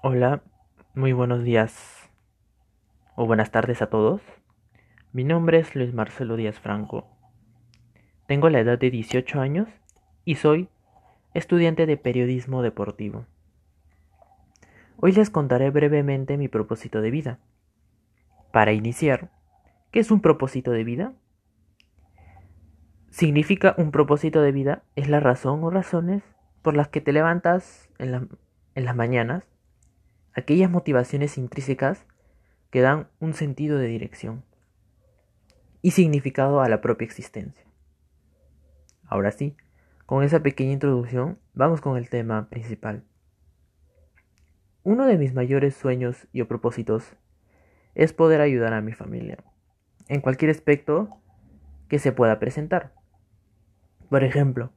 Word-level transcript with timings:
Hola, 0.00 0.42
muy 0.94 1.12
buenos 1.12 1.42
días 1.42 2.08
o 3.16 3.26
buenas 3.26 3.50
tardes 3.50 3.82
a 3.82 3.90
todos. 3.90 4.22
Mi 5.12 5.24
nombre 5.24 5.58
es 5.58 5.74
Luis 5.74 5.92
Marcelo 5.92 6.36
Díaz 6.36 6.60
Franco. 6.60 7.08
Tengo 8.28 8.48
la 8.48 8.60
edad 8.60 8.78
de 8.78 8.92
18 8.92 9.40
años 9.40 9.68
y 10.24 10.36
soy 10.36 10.68
estudiante 11.34 11.84
de 11.84 11.96
periodismo 11.96 12.62
deportivo. 12.62 13.26
Hoy 14.98 15.10
les 15.10 15.30
contaré 15.30 15.70
brevemente 15.70 16.36
mi 16.36 16.46
propósito 16.46 17.00
de 17.00 17.10
vida. 17.10 17.40
Para 18.52 18.70
iniciar, 18.70 19.32
¿qué 19.90 19.98
es 19.98 20.12
un 20.12 20.20
propósito 20.20 20.70
de 20.70 20.84
vida? 20.84 21.12
Significa 23.10 23.74
un 23.78 23.90
propósito 23.90 24.42
de 24.42 24.52
vida 24.52 24.84
es 24.94 25.08
la 25.08 25.18
razón 25.18 25.64
o 25.64 25.70
razones 25.70 26.22
por 26.62 26.76
las 26.76 26.86
que 26.86 27.00
te 27.00 27.12
levantas 27.12 27.88
en, 27.98 28.28
en 28.76 28.84
las 28.84 28.94
mañanas 28.94 29.57
aquellas 30.38 30.70
motivaciones 30.70 31.36
intrínsecas 31.36 32.06
que 32.70 32.80
dan 32.80 33.08
un 33.20 33.34
sentido 33.34 33.78
de 33.78 33.88
dirección 33.88 34.44
y 35.82 35.92
significado 35.92 36.60
a 36.60 36.68
la 36.68 36.80
propia 36.80 37.04
existencia. 37.04 37.64
Ahora 39.04 39.30
sí, 39.30 39.56
con 40.06 40.22
esa 40.22 40.42
pequeña 40.42 40.72
introducción, 40.72 41.38
vamos 41.54 41.80
con 41.80 41.96
el 41.96 42.08
tema 42.08 42.48
principal. 42.48 43.04
Uno 44.84 45.06
de 45.06 45.18
mis 45.18 45.34
mayores 45.34 45.74
sueños 45.74 46.28
y 46.32 46.42
propósitos 46.44 47.14
es 47.94 48.12
poder 48.12 48.40
ayudar 48.40 48.72
a 48.72 48.80
mi 48.80 48.92
familia, 48.92 49.38
en 50.08 50.20
cualquier 50.20 50.50
aspecto 50.50 51.20
que 51.88 51.98
se 51.98 52.12
pueda 52.12 52.38
presentar. 52.38 52.92
Por 54.08 54.24
ejemplo, 54.24 54.72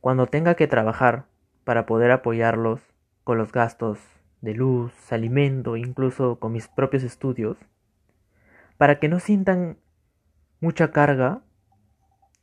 cuando 0.00 0.26
tenga 0.26 0.54
que 0.54 0.68
trabajar 0.68 1.26
para 1.64 1.86
poder 1.86 2.10
apoyarlos 2.12 2.80
con 3.24 3.38
los 3.38 3.52
gastos 3.52 3.98
de 4.46 4.54
luz, 4.54 5.12
alimento, 5.12 5.76
incluso 5.76 6.38
con 6.38 6.52
mis 6.52 6.68
propios 6.68 7.02
estudios, 7.02 7.58
para 8.78 9.00
que 9.00 9.08
no 9.08 9.18
sientan 9.18 9.76
mucha 10.60 10.92
carga 10.92 11.42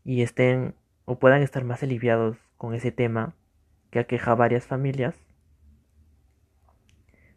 y 0.04 0.22
estén 0.22 0.76
o 1.06 1.18
puedan 1.18 1.42
estar 1.42 1.64
más 1.64 1.82
aliviados 1.82 2.38
con 2.58 2.74
ese 2.74 2.92
tema 2.92 3.36
que 3.90 4.00
aqueja 4.00 4.32
a 4.32 4.36
varias 4.36 4.68
familias. 4.68 5.16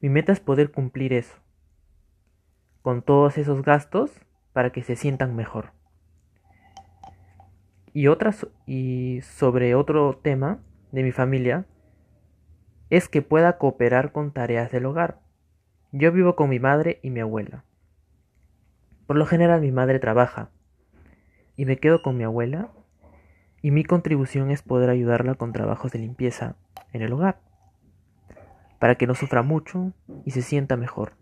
Mi 0.01 0.09
meta 0.09 0.33
es 0.33 0.41
poder 0.41 0.73
cumplir 0.73 1.13
eso, 1.13 1.37
con 2.83 3.03
todos 3.03 3.39
esos 3.39 3.63
gastos 3.63 4.21
para 4.53 4.73
que 4.73 4.83
se 4.83 4.97
sientan 4.97 5.37
mejor. 5.37 5.71
Y 7.93 8.09
otras 8.09 8.49
y 8.67 9.21
sobre 9.23 9.77
otro 9.77 10.17
tema 10.17 10.59
de 10.91 11.05
mi 11.05 11.13
familia 11.13 11.67
es 12.91 13.09
que 13.09 13.23
pueda 13.23 13.59
cooperar 13.59 14.13
con 14.13 14.33
tareas 14.33 14.71
del 14.71 14.87
hogar. 14.87 15.21
Yo 15.93 16.13
vivo 16.13 16.37
con 16.37 16.49
mi 16.49 16.59
madre 16.59 17.01
y 17.03 17.11
mi 17.11 17.21
abuela. 17.21 17.65
Por 19.07 19.17
lo 19.17 19.27
general 19.27 19.61
mi 19.61 19.73
madre 19.73 19.99
trabaja 19.99 20.51
y 21.57 21.65
me 21.65 21.79
quedo 21.79 22.03
con 22.03 22.17
mi 22.17 22.25
abuela 22.25 22.71
y 23.63 23.71
mi 23.71 23.85
contribución 23.85 24.51
es 24.51 24.63
poder 24.63 24.91
ayudarla 24.91 25.35
con 25.35 25.53
trabajos 25.53 25.93
de 25.93 25.99
limpieza 25.99 26.57
en 26.93 27.03
el 27.03 27.13
hogar, 27.13 27.41
para 28.79 28.97
que 28.97 29.07
no 29.07 29.15
sufra 29.15 29.43
mucho 29.43 29.93
y 30.25 30.33
se 30.33 30.43
sienta 30.43 30.77
mejor. 30.77 31.13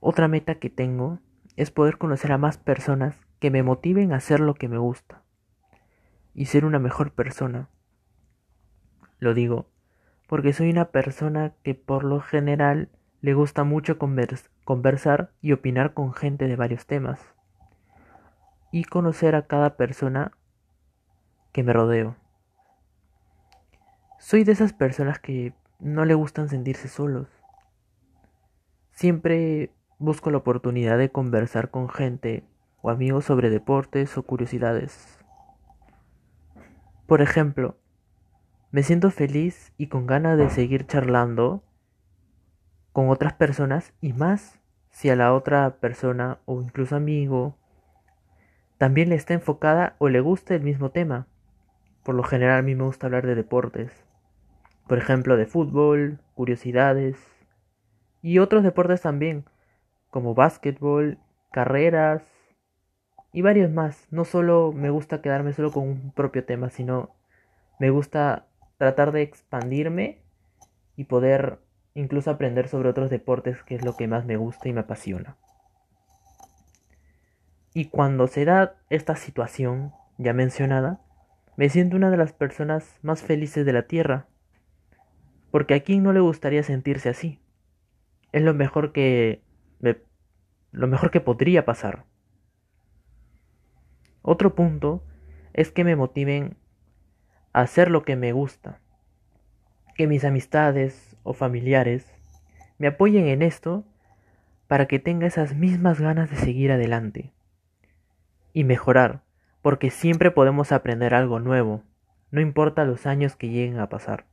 Otra 0.00 0.28
meta 0.28 0.56
que 0.56 0.70
tengo 0.70 1.18
es 1.56 1.70
poder 1.70 1.98
conocer 1.98 2.32
a 2.32 2.38
más 2.38 2.58
personas 2.58 3.16
que 3.38 3.50
me 3.50 3.62
motiven 3.62 4.12
a 4.12 4.16
hacer 4.16 4.40
lo 4.40 4.54
que 4.54 4.68
me 4.68 4.78
gusta 4.78 5.22
y 6.34 6.46
ser 6.46 6.64
una 6.64 6.78
mejor 6.78 7.12
persona 7.12 7.68
lo 9.18 9.34
digo 9.34 9.66
porque 10.26 10.52
soy 10.52 10.70
una 10.70 10.86
persona 10.86 11.54
que 11.62 11.74
por 11.74 12.04
lo 12.04 12.20
general 12.20 12.88
le 13.20 13.34
gusta 13.34 13.64
mucho 13.64 13.98
conversar 13.98 15.30
y 15.40 15.52
opinar 15.52 15.94
con 15.94 16.12
gente 16.12 16.46
de 16.46 16.56
varios 16.56 16.86
temas 16.86 17.20
y 18.72 18.84
conocer 18.84 19.34
a 19.34 19.46
cada 19.46 19.76
persona 19.76 20.32
que 21.52 21.62
me 21.62 21.72
rodeo. 21.72 22.16
Soy 24.18 24.44
de 24.44 24.52
esas 24.52 24.72
personas 24.72 25.18
que 25.18 25.54
no 25.78 26.04
le 26.04 26.14
gustan 26.14 26.48
sentirse 26.48 26.88
solos. 26.88 27.28
Siempre 28.90 29.70
busco 29.98 30.30
la 30.30 30.38
oportunidad 30.38 30.98
de 30.98 31.10
conversar 31.10 31.70
con 31.70 31.88
gente 31.88 32.44
o 32.82 32.90
amigos 32.90 33.24
sobre 33.24 33.50
deportes 33.50 34.18
o 34.18 34.22
curiosidades. 34.24 35.18
Por 37.06 37.22
ejemplo, 37.22 37.76
me 38.76 38.82
siento 38.82 39.10
feliz 39.10 39.72
y 39.78 39.86
con 39.86 40.06
ganas 40.06 40.36
de 40.36 40.50
seguir 40.50 40.86
charlando 40.86 41.62
con 42.92 43.08
otras 43.08 43.32
personas 43.32 43.94
y 44.02 44.12
más 44.12 44.60
si 44.90 45.08
a 45.08 45.16
la 45.16 45.32
otra 45.32 45.76
persona 45.80 46.40
o 46.44 46.60
incluso 46.60 46.94
amigo 46.94 47.56
también 48.76 49.08
le 49.08 49.14
está 49.14 49.32
enfocada 49.32 49.96
o 49.96 50.10
le 50.10 50.20
gusta 50.20 50.54
el 50.54 50.60
mismo 50.60 50.90
tema. 50.90 51.26
Por 52.02 52.16
lo 52.16 52.22
general 52.22 52.58
a 52.58 52.62
mí 52.62 52.74
me 52.74 52.84
gusta 52.84 53.06
hablar 53.06 53.26
de 53.26 53.34
deportes. 53.34 54.04
Por 54.86 54.98
ejemplo, 54.98 55.38
de 55.38 55.46
fútbol, 55.46 56.20
curiosidades 56.34 57.16
y 58.20 58.40
otros 58.40 58.62
deportes 58.62 59.00
también, 59.00 59.46
como 60.10 60.34
básquetbol, 60.34 61.16
carreras 61.50 62.24
y 63.32 63.40
varios 63.40 63.70
más. 63.70 64.06
No 64.10 64.26
solo 64.26 64.74
me 64.74 64.90
gusta 64.90 65.22
quedarme 65.22 65.54
solo 65.54 65.72
con 65.72 65.84
un 65.84 66.12
propio 66.12 66.44
tema, 66.44 66.68
sino 66.68 67.16
me 67.78 67.88
gusta 67.88 68.48
tratar 68.78 69.12
de 69.12 69.22
expandirme 69.22 70.22
y 70.96 71.04
poder 71.04 71.60
incluso 71.94 72.30
aprender 72.30 72.68
sobre 72.68 72.88
otros 72.88 73.10
deportes, 73.10 73.62
que 73.62 73.74
es 73.74 73.84
lo 73.84 73.96
que 73.96 74.08
más 74.08 74.24
me 74.26 74.36
gusta 74.36 74.68
y 74.68 74.72
me 74.72 74.80
apasiona. 74.80 75.36
Y 77.72 77.86
cuando 77.86 78.26
se 78.26 78.44
da 78.44 78.76
esta 78.90 79.16
situación 79.16 79.92
ya 80.18 80.32
mencionada, 80.32 81.00
me 81.56 81.68
siento 81.68 81.96
una 81.96 82.10
de 82.10 82.16
las 82.16 82.32
personas 82.32 82.98
más 83.02 83.22
felices 83.22 83.64
de 83.64 83.72
la 83.72 83.86
Tierra, 83.86 84.26
porque 85.50 85.74
a 85.74 85.80
quien 85.80 86.02
no 86.02 86.12
le 86.12 86.20
gustaría 86.20 86.62
sentirse 86.62 87.08
así. 87.08 87.40
Es 88.32 88.42
lo 88.42 88.54
mejor 88.54 88.92
que 88.92 89.42
lo 90.72 90.88
mejor 90.88 91.10
que 91.10 91.20
podría 91.20 91.64
pasar. 91.64 92.04
Otro 94.20 94.54
punto 94.54 95.02
es 95.54 95.70
que 95.70 95.84
me 95.84 95.96
motiven 95.96 96.58
hacer 97.62 97.90
lo 97.90 98.02
que 98.02 98.16
me 98.16 98.32
gusta. 98.32 98.80
Que 99.94 100.06
mis 100.06 100.24
amistades 100.24 101.16
o 101.22 101.32
familiares 101.32 102.12
me 102.76 102.88
apoyen 102.88 103.28
en 103.28 103.40
esto 103.40 103.84
para 104.66 104.84
que 104.84 104.98
tenga 104.98 105.26
esas 105.26 105.54
mismas 105.54 105.98
ganas 105.98 106.28
de 106.28 106.36
seguir 106.36 106.70
adelante 106.70 107.32
y 108.52 108.64
mejorar, 108.64 109.22
porque 109.62 109.90
siempre 109.90 110.30
podemos 110.30 110.70
aprender 110.70 111.14
algo 111.14 111.40
nuevo, 111.40 111.82
no 112.30 112.42
importa 112.42 112.84
los 112.84 113.06
años 113.06 113.36
que 113.36 113.48
lleguen 113.48 113.78
a 113.78 113.88
pasar. 113.88 114.26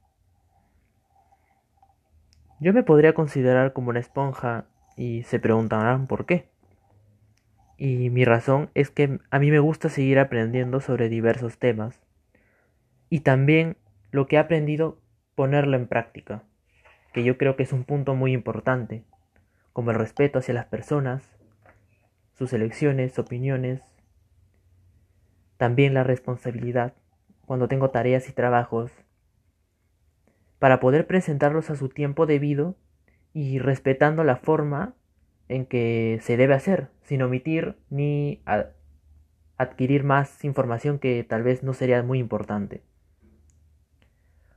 Yo 2.60 2.74
me 2.74 2.84
podría 2.84 3.14
considerar 3.14 3.72
como 3.72 3.90
una 3.90 4.00
esponja 4.00 4.66
y 4.98 5.24
se 5.24 5.40
preguntarán 5.40 6.08
por 6.08 6.26
qué. 6.26 6.50
Y 7.78 8.10
mi 8.10 8.26
razón 8.26 8.70
es 8.74 8.90
que 8.90 9.20
a 9.30 9.40
mí 9.40 9.50
me 9.50 9.60
gusta 9.60 9.88
seguir 9.88 10.20
aprendiendo 10.20 10.82
sobre 10.82 11.08
diversos 11.08 11.58
temas 11.58 12.02
y 13.14 13.20
también 13.20 13.78
lo 14.10 14.26
que 14.26 14.38
he 14.38 14.40
aprendido 14.40 14.98
ponerlo 15.36 15.78
en 15.78 15.86
práctica, 15.86 16.42
que 17.14 17.24
yo 17.24 17.38
creo 17.38 17.56
que 17.56 17.62
es 17.62 17.72
un 17.72 17.84
punto 17.84 18.16
muy 18.16 18.34
importante, 18.34 19.04
como 19.72 19.92
el 19.92 20.00
respeto 20.00 20.40
hacia 20.40 20.56
las 20.56 20.66
personas, 20.66 21.30
sus 22.34 22.54
elecciones, 22.54 23.20
opiniones, 23.20 23.84
también 25.58 25.94
la 25.94 26.04
responsabilidad 26.04 26.96
cuando 27.46 27.68
tengo 27.68 27.92
tareas 27.92 28.28
y 28.30 28.32
trabajos, 28.34 28.92
para 30.58 30.80
poder 30.80 31.06
presentarlos 31.06 31.70
a 31.70 31.76
su 31.76 31.90
tiempo 31.90 32.26
debido 32.26 32.76
y 33.32 33.60
respetando 33.60 34.24
la 34.24 34.38
forma 34.38 34.96
en 35.50 35.68
que 35.68 36.18
se 36.24 36.36
debe 36.36 36.56
hacer, 36.56 36.90
sin 37.04 37.22
omitir 37.22 37.78
ni 37.92 38.42
adquirir 39.58 40.04
más 40.04 40.44
información 40.44 40.98
que 40.98 41.24
tal 41.24 41.44
vez 41.44 41.62
no 41.62 41.76
sería 41.76 42.02
muy 42.02 42.18
importante. 42.18 42.82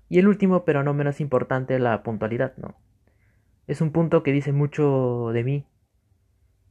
Y 0.08 0.18
el 0.18 0.28
último, 0.28 0.64
pero 0.64 0.82
no 0.82 0.94
menos 0.94 1.20
importante, 1.20 1.78
la 1.78 2.02
puntualidad, 2.02 2.56
¿no? 2.56 2.76
Es 3.66 3.80
un 3.80 3.90
punto 3.90 4.22
que 4.22 4.32
dice 4.32 4.52
mucho 4.52 5.30
de 5.32 5.42
mí. 5.42 5.66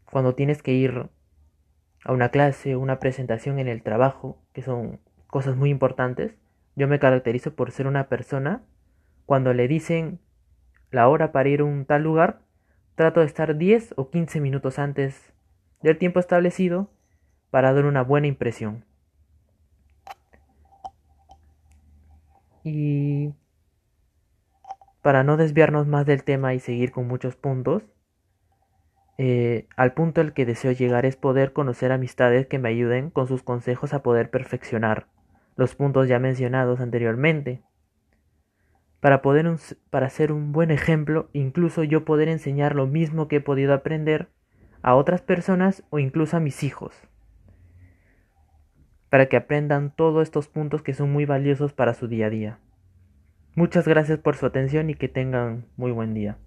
Cuando 0.10 0.36
tienes 0.36 0.64
que 0.64 0.74
ir 0.74 1.10
a 2.06 2.14
una 2.14 2.30
clase, 2.30 2.76
una 2.76 3.00
presentación 3.00 3.60
en 3.60 3.68
el 3.68 3.84
trabajo, 3.84 4.42
que 4.54 4.62
son 4.62 5.00
cosas 5.28 5.58
muy 5.58 5.70
importantes, 5.70 6.36
yo 6.76 6.88
me 6.88 7.00
caracterizo 7.00 7.56
por 7.56 7.72
ser 7.72 7.88
una 7.88 8.08
persona, 8.08 8.64
cuando 9.26 9.54
le 9.54 9.68
dicen 9.68 10.20
la 10.92 11.10
hora 11.10 11.32
para 11.32 11.50
ir 11.50 11.62
a 11.62 11.66
un 11.66 11.86
tal 11.86 12.04
lugar, 12.04 12.42
trato 12.96 13.20
de 13.20 13.26
estar 13.26 13.58
10 13.58 13.94
o 13.98 14.10
15 14.10 14.40
minutos 14.40 14.80
antes 14.80 15.34
del 15.82 15.98
tiempo 15.98 16.20
establecido 16.20 16.90
para 17.50 17.74
dar 17.74 17.86
una 17.86 18.04
buena 18.04 18.28
impresión. 18.28 18.86
Y 22.66 23.32
para 25.04 25.24
no 25.24 25.38
desviarnos 25.38 25.86
más 25.86 26.08
del 26.08 26.24
tema 26.24 26.56
y 26.56 26.60
seguir 26.60 26.92
con 26.92 27.08
muchos 27.08 27.36
puntos, 27.36 27.84
eh, 29.20 29.68
al 29.78 29.94
punto 29.94 30.20
al 30.20 30.34
que 30.34 30.48
deseo 30.48 30.72
llegar 30.72 31.06
es 31.06 31.16
poder 31.16 31.54
conocer 31.54 31.92
amistades 31.92 32.48
que 32.48 32.58
me 32.58 32.70
ayuden 32.70 33.12
con 33.12 33.28
sus 33.28 33.44
consejos 33.44 33.94
a 33.94 34.02
poder 34.02 34.32
perfeccionar 34.32 35.06
los 35.56 35.76
puntos 35.76 36.08
ya 36.08 36.18
mencionados 36.18 36.80
anteriormente. 36.80 37.62
Para 39.00 39.22
poder 39.22 39.46
para 39.92 40.10
ser 40.10 40.32
un 40.32 40.52
buen 40.52 40.72
ejemplo, 40.72 41.30
incluso 41.34 41.84
yo 41.84 42.04
poder 42.04 42.30
enseñar 42.30 42.76
lo 42.76 42.88
mismo 42.88 43.28
que 43.28 43.36
he 43.36 43.42
podido 43.42 43.76
aprender 43.76 44.30
a 44.82 44.96
otras 44.96 45.22
personas 45.22 45.84
o 45.92 46.00
incluso 46.00 46.36
a 46.36 46.40
mis 46.40 46.64
hijos. 46.64 47.08
Para 49.16 49.28
que 49.28 49.38
aprendan 49.38 49.94
todos 49.96 50.24
estos 50.24 50.50
puntos 50.50 50.82
que 50.82 50.94
son 50.94 51.10
muy 51.14 51.24
valiosos 51.24 51.72
para 51.72 51.94
su 51.94 52.10
día 52.10 52.26
a 52.26 52.30
día. 52.30 52.60
Muchas 53.56 53.88
gracias 53.88 54.20
por 54.20 54.36
su 54.36 54.46
atención 54.46 54.90
y 54.90 54.96
que 54.96 55.08
tengan 55.08 55.64
muy 55.78 55.94
buen 55.94 56.14
día. 56.14 56.38